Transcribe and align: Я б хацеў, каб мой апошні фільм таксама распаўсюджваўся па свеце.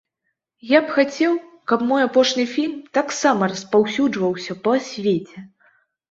Я 0.67 0.79
б 0.83 0.93
хацеў, 0.93 1.33
каб 1.71 1.83
мой 1.89 2.01
апошні 2.07 2.45
фільм 2.53 2.71
таксама 2.97 3.49
распаўсюджваўся 3.51 4.55
па 4.69 4.73
свеце. 4.87 5.45